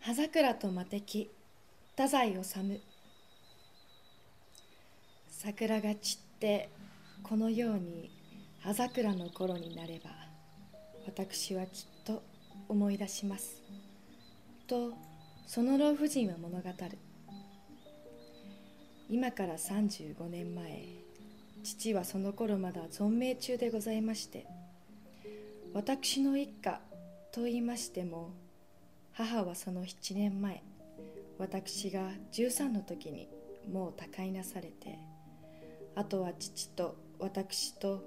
[0.00, 1.30] 葉桜と魔敵
[1.90, 2.80] 太宰治。
[5.30, 6.68] 桜が散って
[7.22, 8.10] このように
[8.60, 10.10] 葉桜の頃になれば
[11.06, 12.22] 私はきっと
[12.68, 13.62] 思い出します。
[14.66, 14.92] と
[15.46, 16.98] その老婦人は物語る。
[19.08, 20.84] 今から35年前
[21.62, 24.46] 父はその頃まだ存命中でございまして
[25.72, 26.80] 私の一家
[27.32, 28.30] と言いましても
[29.18, 30.62] 母はその7年前
[31.38, 33.30] 私が13の時に
[33.72, 34.98] もう他界なされて
[35.94, 38.04] あとは父と私と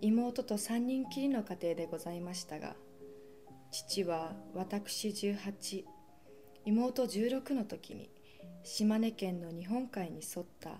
[0.00, 2.74] 妹と3人きりの家庭でございましたが
[3.70, 5.84] 父は私18
[6.64, 8.10] 妹16の時に
[8.64, 10.70] 島根県の日本海に沿った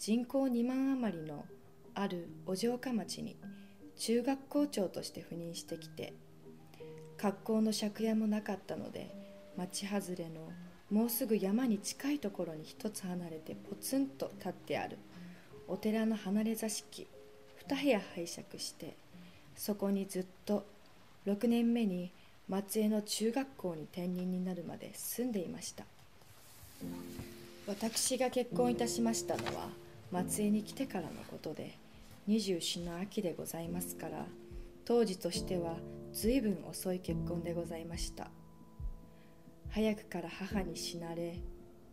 [0.00, 1.44] 人口2万余りの
[1.94, 3.36] あるお城下町に
[3.96, 6.12] 中学校長として赴任してきて
[7.22, 9.21] 格好の借家もなかったので
[9.56, 10.52] 町外れの
[10.90, 14.98] もうすぐ山に近いところに一つ離れてポツンと立ってある。
[15.68, 17.06] お寺の離れ座敷。
[17.68, 18.96] 2部屋拝借して
[19.56, 20.66] そこにずっと
[21.26, 22.10] 6年目に
[22.48, 25.84] 松江の中学校に転任になるまで住んでいました。
[27.66, 29.68] 私が結婚いたしましたのは
[30.10, 31.78] 松江に来てからのことで
[32.26, 34.26] 二十四の秋でございますから
[34.84, 35.76] 当時としては
[36.12, 38.28] 随分遅い結婚でございました。
[39.74, 41.40] 早くから母に死なれ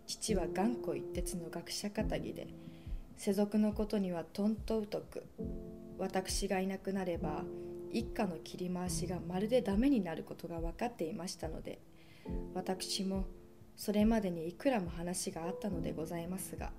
[0.05, 2.47] 父は頑固一徹の学者かたぎで
[3.15, 5.23] 世俗のことにはとんと疎く
[5.97, 7.43] 私がいなくなれば
[7.93, 11.79] 一家の切り回しがまるでダメになることが分かっていましたので
[12.53, 13.25] 私も
[13.77, 16.71] それまでにいくらも話があったのでございますが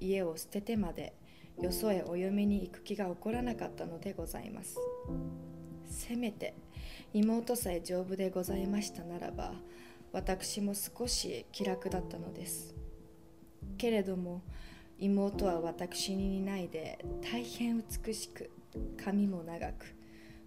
[0.00, 1.14] 家を捨ててまで
[1.62, 4.76] よそへお嫁に行く気が起こらなかったのでございます。
[5.88, 6.54] せめて
[7.14, 9.52] 妹さえ丈夫でございましたならば
[10.16, 12.74] 私も少し気楽だったのです。
[13.76, 14.40] けれども
[14.98, 18.50] 妹は私に似ないで大変美しく
[18.96, 19.94] 髪も長く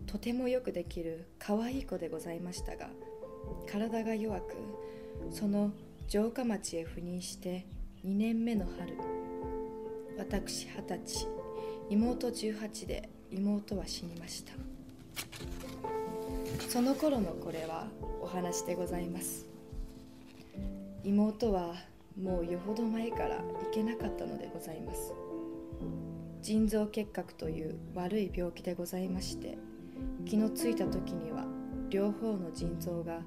[0.07, 2.89] とてもよくできる可愛い子でございましたが
[3.71, 4.55] 体が弱く
[5.29, 5.71] その
[6.07, 7.67] 城下町へ赴任して
[8.03, 8.97] 2年目の春
[10.17, 11.27] 私二十歳
[11.91, 14.53] 妹18で妹は死にました。
[16.67, 17.87] その頃のこれは
[18.21, 19.48] お話でございます。
[21.03, 21.75] 妹は
[22.21, 25.13] もうよほど前から行けなかったのでございます。
[26.41, 29.57] 腎臓結核という悪い病気でございまして
[30.25, 31.45] 気のついた時には
[31.89, 33.21] 両方の腎臓が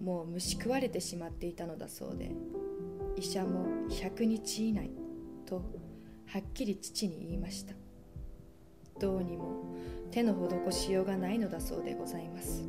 [0.00, 2.30] もう虫食われてしまっていたのだそうで
[3.16, 4.90] 医者も100日以内
[5.46, 5.62] と
[6.26, 7.74] はっきり父に言いました。
[9.00, 9.64] どうにも
[10.10, 12.64] 手の施しようがないのだそうでございます。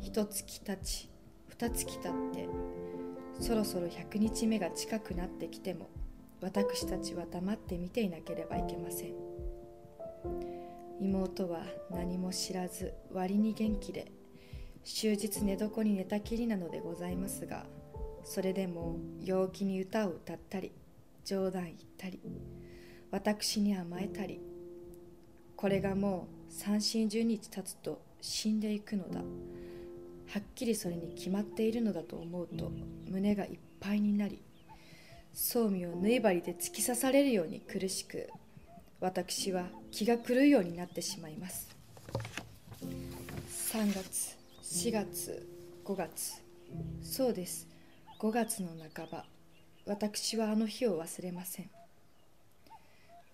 [0.00, 1.08] 一月経ち
[1.48, 2.48] 二月経って
[3.40, 5.90] そろそろ100日目が近くなってきても
[6.40, 9.14] 私たちは黙って見ていなければいけません。
[11.00, 14.10] 妹は何も知らず割に元気で
[14.84, 17.66] 終日寝床に寝たきりなのでございますが
[18.22, 20.72] それでも陽気に歌を歌ったり
[21.24, 22.20] 冗談言ったり
[23.10, 24.40] 私に甘えたり
[25.56, 29.20] これがもう三心十日経つと死んでいくのだ。
[30.34, 32.72] はっきりそれに決まっているのだと思うと
[33.08, 34.42] 胸がいっぱいになり
[35.32, 38.28] 装備を縫い針で突き刺されるように苦しく
[38.98, 41.68] 私は気が狂うようになってしまいます。
[42.82, 45.46] 3月4月
[45.84, 46.42] 5月。
[47.00, 47.68] そうです。
[48.18, 49.26] 5月の半ば
[49.86, 51.70] 私はあの日を忘れません。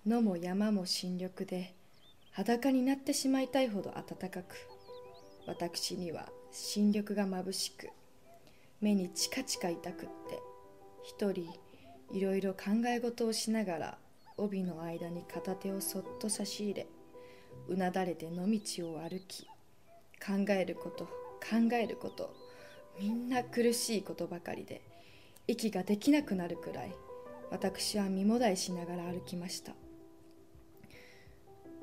[0.06, 1.72] 野も山も新緑で
[2.32, 4.44] 裸になってしまいたいほど暖かく
[5.46, 7.90] 私には新緑がまぶしく
[8.80, 10.40] 目にチカチカ痛くって
[11.02, 11.46] 一人
[12.12, 13.98] いろいろ考え事をしながら
[14.36, 16.86] 帯の間に片手をそっと差し入れ
[17.68, 19.46] うなだれて野道を歩き
[20.24, 22.34] 考えること考えること
[22.98, 24.82] みんな苦しいことばかりで
[25.46, 26.94] 息ができなくなるくらい
[27.50, 29.72] 私は身もだえしながら歩きました。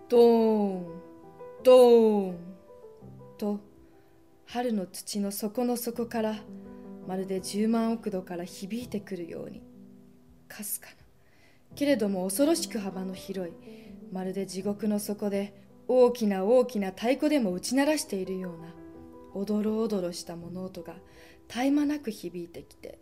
[0.10, 0.86] ドーン
[1.62, 2.38] ドーン
[3.38, 3.60] と
[4.48, 6.36] 春の土の底の底から
[7.06, 9.62] まるで十万億度から響いてくるように
[10.48, 10.96] かすかな。
[11.76, 13.54] けれども恐ろしく幅の広い
[14.14, 15.54] まるで地獄の底で
[15.90, 18.70] 大きな大きな太鼓でも打ち鳴らしているような
[19.34, 20.96] おどろおどろした物音が
[21.50, 23.00] 絶え間なく響いてきて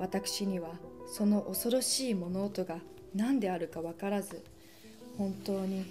[0.00, 0.70] 私には
[1.06, 2.78] その恐ろしい物音が
[3.14, 4.44] 何であるか分からず
[5.16, 5.86] 本当に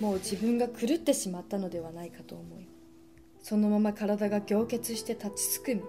[0.00, 2.71] もう自分が狂ってしまったのではないかと思い
[3.42, 5.82] そのまま体が凝結して立ちすくみ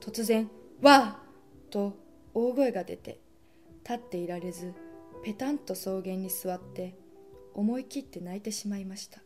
[0.00, 0.50] 突然
[0.82, 1.22] 「わあ!」
[1.70, 1.94] と
[2.34, 3.20] 大声が出て
[3.84, 4.72] 立っていられず
[5.22, 6.94] ペタンと草原に座って
[7.54, 9.22] 思い切って泣いてしまいました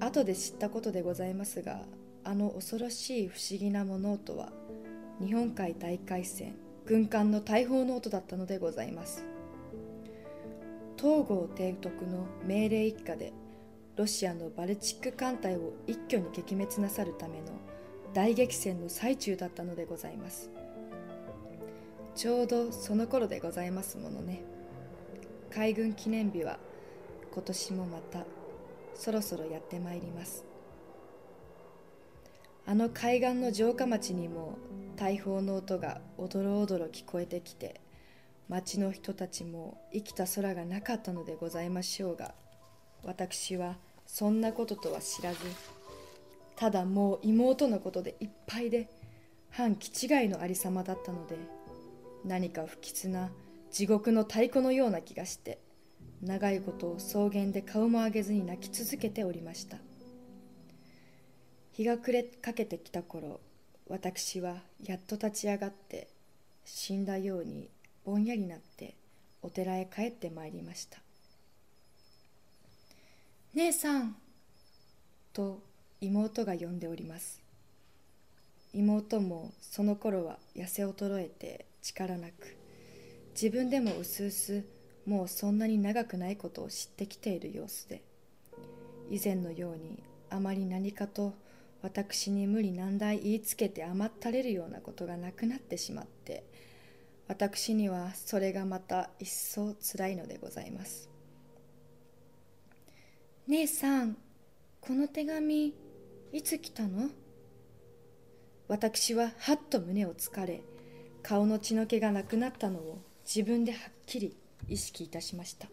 [0.00, 1.82] 後で知ったことでございますが
[2.24, 4.52] あの恐ろしい不思議な物音は
[5.20, 6.54] 日本海大海戦
[6.86, 9.24] 軍艦の大砲の音だったのでございます
[10.96, 13.32] 東郷提督の命令一家で
[13.96, 17.52] ロシアのバルチック艦隊を一挙に撃滅なさるための
[18.14, 20.50] 大激戦の最中だったのでございます。
[22.14, 24.42] ちょうどその頃でございますものね。
[25.50, 26.58] 海軍記念日は
[27.32, 28.24] 今年もまた
[28.94, 30.44] そろそろやってまいります。
[32.64, 34.56] あの海岸の城下町にも
[34.96, 37.80] 大砲の音がおどろおどろ聞こえてきて
[38.48, 42.34] 町の人たちも生きた空がなかったのでございましょうが
[43.04, 43.76] 私は
[44.06, 45.38] そんなこととは知らず
[46.56, 48.88] ただもう妹のことでいっぱいで
[49.50, 51.36] 反気違いのありさまだったので
[52.24, 53.30] 何か不吉な
[53.70, 55.58] 地獄の太鼓のような気がして
[56.22, 59.78] 長いことを草原で顔も上げずに泣き続けておりました。
[61.72, 63.40] 日が暮れかけてきた頃
[63.88, 66.06] 私はやっと立ち上がって
[66.66, 67.70] 死んだように
[68.04, 68.94] ぼんやりなって
[69.40, 70.98] お寺へ帰ってまいりました
[73.54, 74.16] 「姉さん」
[75.34, 75.60] と
[76.00, 77.42] 妹が呼んでおります。
[78.74, 82.56] 妹もその頃は痩せ衰えて力なく
[83.32, 84.64] 自分でもうすうす
[85.04, 88.02] もうそんなに長くないことを知ってきている様子で
[89.10, 91.34] 以前のようにあまり何かと
[91.82, 96.44] 私に無理難題言いつけて甘ったれるようなことがなくなってしまって
[97.28, 101.11] 私にはそれがまた一層つらいのでございます。
[103.48, 104.16] 姉さん
[104.80, 105.74] この手紙
[106.32, 107.10] いつ来たの？
[108.68, 110.62] 私ははっと胸をつかれ
[111.24, 114.36] 顔の血の気がなくなったのを自分ではっきり
[114.68, 115.66] 意識いたしました。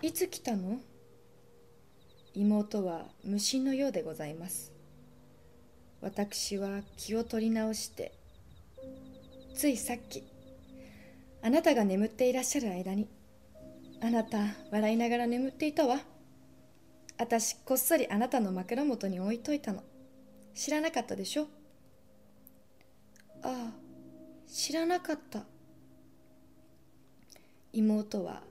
[0.00, 0.80] いつ来たの？
[2.34, 4.72] 妹は無心のようでございます。
[6.00, 8.12] 私は気を取り直して
[9.54, 10.24] ついさっき
[11.42, 13.06] あなたが眠っていらっしゃる間に
[14.00, 14.38] あなた
[14.70, 16.00] 笑いながら眠っていたわ。
[17.18, 19.82] 私こっそりあなたの枕元に置いといたの。
[20.54, 21.48] 知らなかったでしょ？
[23.42, 23.72] ああ
[24.46, 25.44] 知らなかった。
[27.72, 28.42] 妹は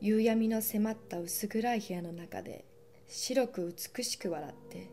[0.00, 2.64] 夕闇の迫った薄暗い部屋の中で
[3.08, 4.90] 白く美しく笑って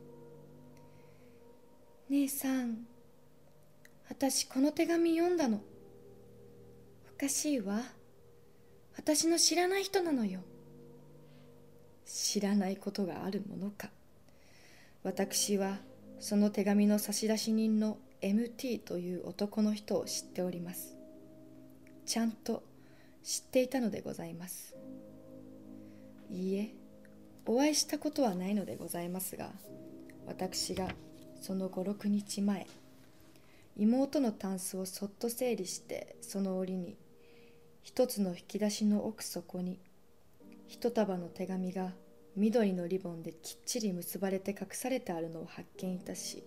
[2.09, 2.85] 「姉さん
[4.09, 5.61] 私この手紙読んだの。
[7.13, 7.81] おかしいわ。
[8.95, 10.41] 私の知らない人なのよ。
[12.05, 13.89] 知らないことがあるものか。
[15.03, 15.79] 私は
[16.19, 20.95] その手紙の差出人の MT という男の人を知っております。
[22.05, 22.63] ちゃんと
[23.23, 24.75] 知っていたのでございます。
[26.29, 26.73] いいえ
[27.45, 29.51] お会いしたことはないのでございますが
[30.25, 30.87] 私が
[31.41, 32.65] その56日前
[33.77, 36.95] 妹のタンスをそっと整理してその折に
[37.83, 39.77] 一つの引き出しの奥底に
[40.67, 41.91] 一束の手紙が
[42.35, 46.43] 緑のリボンできっちり結ばれて隠されてあるのを発見いたし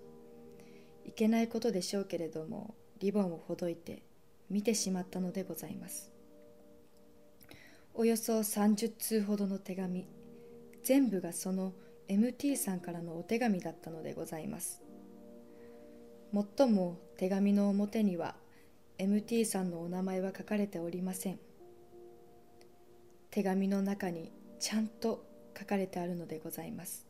[1.05, 4.03] いけないことでしょうけれどもリボンをほどいて
[4.51, 6.11] 見てしまったのでございます。
[7.95, 10.07] およそ30通ほどの手紙
[10.83, 11.73] 全部がその
[12.09, 14.83] MT さんからのお手紙だったのでございます。
[16.33, 18.37] もっとも手紙の表には
[18.99, 21.39] MT さんのお名前は書かれておりません。
[23.31, 25.27] 手紙の中にちゃんと
[25.59, 27.07] 書かれてあるのでございます。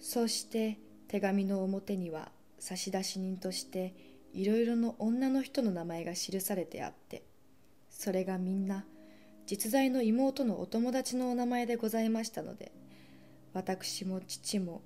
[0.00, 3.94] そして手紙の表には差出人として
[4.32, 7.22] いろいろの女の人の名前が記されてあって
[7.90, 8.84] それがみんな
[9.46, 12.72] 実在の妹のお友達のお名前でございましたので
[13.52, 14.82] 私も父も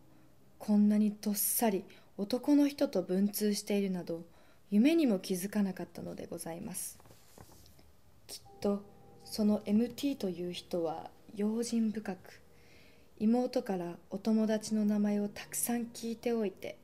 [0.58, 1.84] こんなにどっさり
[2.16, 4.24] 男の人と文通しているなど
[4.70, 6.98] 夢にも気づかなかったのでございます。
[8.26, 8.82] きっと
[9.24, 12.40] その MT という人は用心深く
[13.18, 16.78] 妹からお友達の名前をたくさん聞いておいて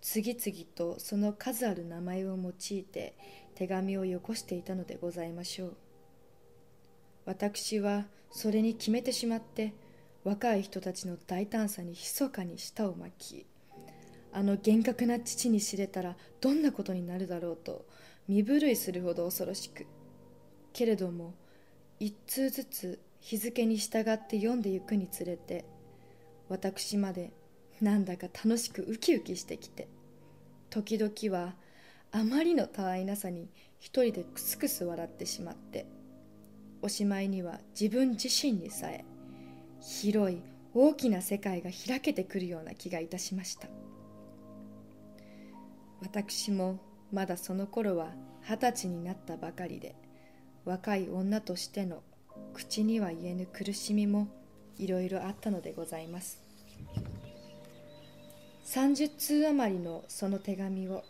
[0.00, 3.14] 次々とその数ある名前を用いて
[3.54, 5.76] 手紙をよこしていたのでございましょう。
[7.24, 9.74] 私はそれに決めてしまって
[10.24, 13.46] 若い人たちの大胆さに密かに舌を巻き
[14.38, 17.84] あの厳格な父に知れたらどんなことになるだろうと
[18.28, 19.84] 身震いするほど恐ろしく。
[20.72, 21.34] けれども
[21.98, 25.64] 一通ずつ日付に従って読んでゆくにつれて
[26.48, 27.32] 私まで
[27.80, 29.88] なんだか楽しくウキウキしてきて
[30.70, 31.54] 時々は
[32.12, 35.84] あまりのたわいなさに一人でクスクス笑ってしまって
[36.80, 39.04] おしまいには自分自身にさえ
[39.80, 40.40] 広い
[40.74, 43.66] 大きな世界が開けてくるような気がいたしました。
[46.00, 46.78] 私も
[47.12, 48.08] まだその頃は
[48.42, 49.94] 二十歳になったばかりで
[50.64, 52.02] 若い女としての
[52.54, 54.28] 口には言えぬ苦しみも
[54.78, 56.42] いろいろあったのでございます。
[58.66, 61.02] 30通余りのその手紙を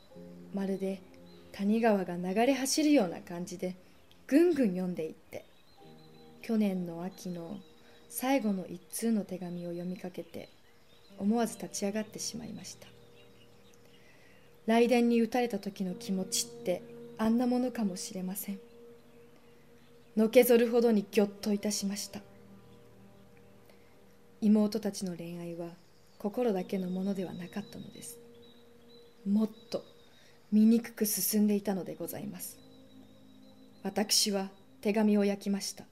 [0.54, 1.02] まるで
[1.50, 3.74] 谷川が流れ走るような感じで
[4.28, 5.44] ぐんぐん読んでいって
[6.40, 7.58] 去年の秋の
[8.08, 10.48] 最後の一通の手紙を読みかけて
[11.18, 12.86] 思わず立ち上がってしまいました。
[14.68, 16.82] 雷電に打たれた時の気持ちって
[17.16, 18.60] あんなものかもしれません。
[20.14, 22.20] のけぞるほどにぎょっといたしました。
[24.42, 25.70] 妹たちの恋愛は
[26.18, 28.18] 心だけのものではなかったのです。
[29.26, 29.84] もっと
[30.52, 32.58] 醜く進んでいたのでございます。
[33.82, 34.50] 私は
[34.82, 35.84] 手紙を焼きました。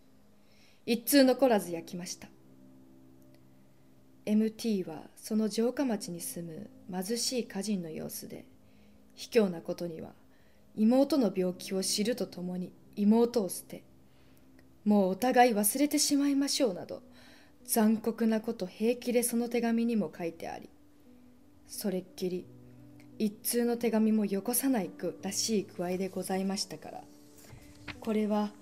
[0.84, 2.28] 一通残らず焼きました。
[4.26, 8.44] MT はその城下町に住む貧しい家人の様子で
[9.16, 10.10] 卑怯なことには
[10.76, 13.82] 妹の病気を知るとともに妹を捨て
[14.84, 17.02] もうお互い忘れてしまいましょうなど
[17.64, 20.68] 残酷なこと平気でその手紙にも書いてあり
[21.66, 22.46] それっきり
[23.18, 27.04] 一通の手紙もよこさないくらしい具合でございましたから
[27.98, 28.52] これは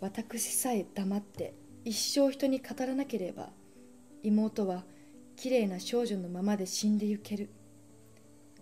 [0.00, 1.54] 私さえ黙って
[1.84, 3.50] 一生人に語らなければ
[4.22, 4.84] 妹は
[5.36, 7.50] きれいな少女のままで死んでゆける。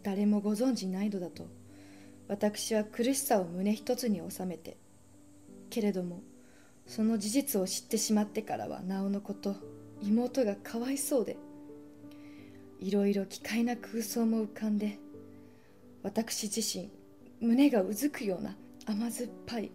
[0.03, 1.47] 誰もご存じないのだと。
[2.29, 4.77] 私は苦しさを胸一つに収めて。
[5.73, 6.21] けれども
[6.87, 9.57] その事実を知ってしまってからはなおのこと
[10.03, 11.39] 妹がかわいそうで
[12.79, 14.99] いろいろ奇怪な空想も浮かんで
[16.03, 16.91] 私自身
[17.41, 18.55] 胸がうずくような
[18.85, 19.71] 甘酸っぱい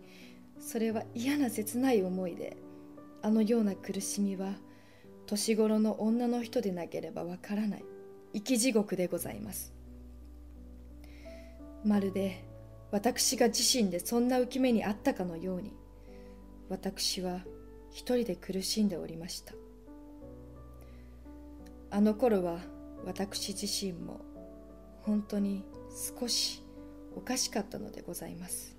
[0.59, 2.57] それは嫌な切ない思いで
[3.23, 4.53] あのような苦しみは
[5.25, 7.85] 年頃の女の人でなければわからない
[8.33, 9.76] 生き地獄でございます。
[11.87, 12.45] まるで
[12.91, 15.73] 私が自身でそんな浮き目にあったかのように
[16.69, 17.39] 私は
[17.89, 19.53] 一人で苦しんでおりました。
[21.89, 22.59] あの頃は
[23.05, 24.21] 私自身も
[25.03, 25.63] 本当に
[26.19, 26.61] 少し
[27.15, 28.76] おかしかったのでございます。